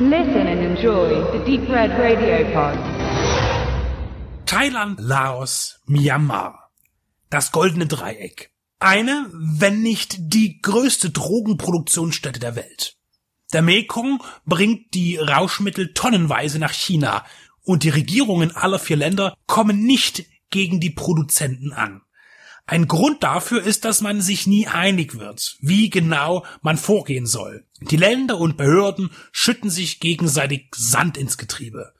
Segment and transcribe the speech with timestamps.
[0.00, 2.76] Listen and enjoy the Deep Red Radio Pod.
[4.44, 6.72] Thailand, Laos, Myanmar.
[7.30, 8.50] Das goldene Dreieck.
[8.80, 12.96] Eine, wenn nicht die größte Drogenproduktionsstätte der Welt.
[13.52, 17.24] Der Mekong bringt die Rauschmittel tonnenweise nach China
[17.62, 22.02] und die Regierungen aller vier Länder kommen nicht gegen die Produzenten an.
[22.66, 27.66] Ein Grund dafür ist, dass man sich nie einig wird, wie genau man vorgehen soll.
[27.80, 31.92] Die Länder und Behörden schütten sich gegenseitig Sand ins Getriebe.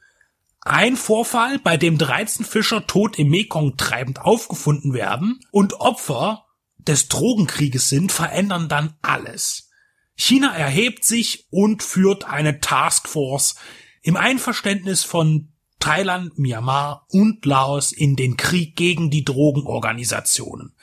[0.60, 6.46] Ein Vorfall, bei dem 13 Fischer tot im Mekong treibend aufgefunden werden und Opfer
[6.78, 9.70] des Drogenkrieges sind, verändern dann alles.
[10.16, 13.56] China erhebt sich und führt eine Taskforce
[14.00, 15.53] im Einverständnis von
[15.84, 20.74] Thailand, Myanmar und Laos in den Krieg gegen die Drogenorganisationen.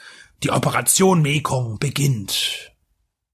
[0.44, 2.72] Die Operation Mekong beginnt.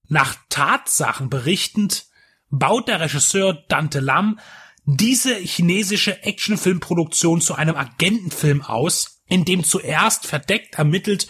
[0.08, 2.06] Nach Tatsachen berichtend
[2.48, 4.40] baut der Regisseur Dante Lam
[4.86, 11.28] diese chinesische Actionfilmproduktion zu einem Agentenfilm aus, in dem zuerst verdeckt ermittelt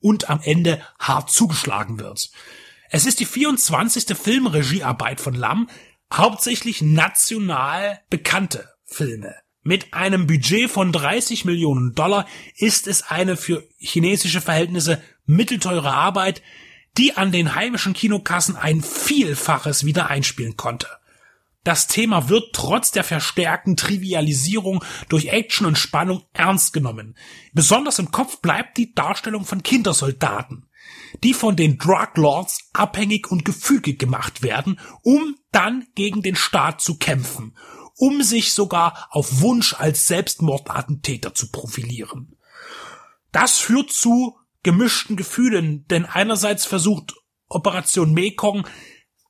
[0.00, 2.30] und am Ende hart zugeschlagen wird.
[2.88, 4.16] Es ist die 24.
[4.16, 5.68] Filmregiearbeit von Lam,
[6.10, 9.34] hauptsächlich national bekannte Filme.
[9.68, 16.40] Mit einem Budget von 30 Millionen Dollar ist es eine für chinesische Verhältnisse mittelteure Arbeit,
[16.96, 20.86] die an den heimischen Kinokassen ein Vielfaches wieder einspielen konnte.
[21.64, 27.14] Das Thema wird trotz der verstärkten Trivialisierung durch Action und Spannung ernst genommen.
[27.52, 30.64] Besonders im Kopf bleibt die Darstellung von Kindersoldaten,
[31.22, 36.80] die von den Drug Lords abhängig und gefügig gemacht werden, um dann gegen den Staat
[36.80, 37.54] zu kämpfen
[37.98, 42.36] um sich sogar auf Wunsch als Selbstmordattentäter zu profilieren.
[43.32, 47.14] Das führt zu gemischten Gefühlen, denn einerseits versucht
[47.48, 48.66] Operation Mekong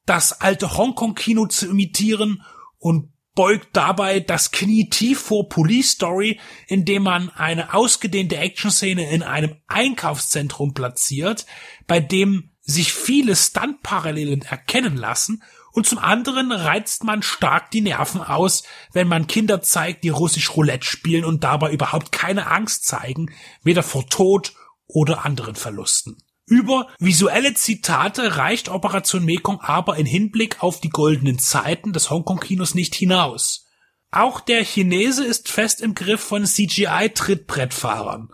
[0.05, 2.42] das alte Hongkong-Kino zu imitieren
[2.78, 9.22] und beugt dabei das Knie tief vor Police Story, indem man eine ausgedehnte Actionszene in
[9.22, 11.47] einem Einkaufszentrum platziert,
[11.87, 15.43] bei dem sich viele Stuntparallelen erkennen lassen
[15.73, 18.62] und zum anderen reizt man stark die Nerven aus,
[18.93, 23.31] wenn man Kinder zeigt, die russisch Roulette spielen und dabei überhaupt keine Angst zeigen,
[23.62, 24.55] weder vor Tod
[24.87, 26.17] oder anderen Verlusten.
[26.47, 32.75] Über visuelle Zitate reicht Operation Mekong aber in Hinblick auf die goldenen Zeiten des Hongkong-Kinos
[32.75, 33.67] nicht hinaus.
[34.11, 38.31] Auch der Chinese ist fest im Griff von CGI-Trittbrettfahrern.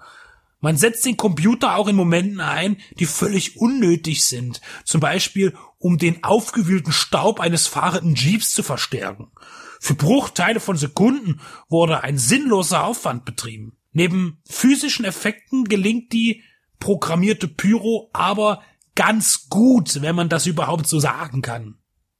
[0.64, 4.62] Man setzt den Computer auch in Momenten ein, die völlig unnötig sind.
[4.86, 9.30] Zum Beispiel, um den aufgewühlten Staub eines fahrenden Jeeps zu verstärken.
[9.78, 13.76] Für Bruchteile von Sekunden wurde ein sinnloser Aufwand betrieben.
[13.92, 16.42] Neben physischen Effekten gelingt die
[16.80, 18.62] programmierte Pyro aber
[18.94, 21.76] ganz gut, wenn man das überhaupt so sagen kann.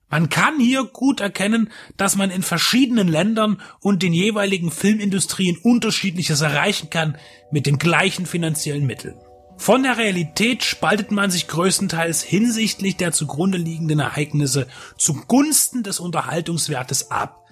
[0.09, 6.41] Man kann hier gut erkennen, dass man in verschiedenen Ländern und den jeweiligen Filmindustrien unterschiedliches
[6.41, 7.16] erreichen kann
[7.50, 9.16] mit den gleichen finanziellen Mitteln.
[9.56, 14.66] Von der Realität spaltet man sich größtenteils hinsichtlich der zugrunde liegenden Ereignisse
[14.97, 17.44] zugunsten des Unterhaltungswertes ab.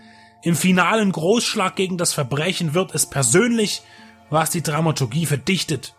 [0.43, 3.83] Im finalen Großschlag gegen das Verbrechen wird es persönlich,
[4.31, 5.95] was die Dramaturgie verdichtet.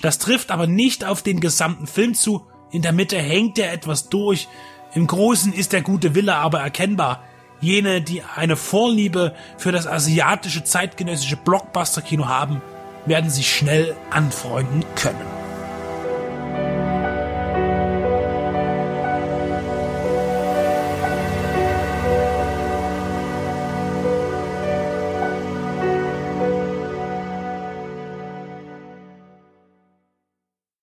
[0.00, 4.08] Das trifft aber nicht auf den gesamten Film zu, in der Mitte hängt er etwas
[4.08, 4.46] durch,
[4.94, 7.22] im Großen ist der gute Wille aber erkennbar.
[7.60, 12.62] Jene, die eine Vorliebe für das asiatische zeitgenössische Blockbuster-Kino haben,
[13.04, 15.37] werden sich schnell anfreunden können.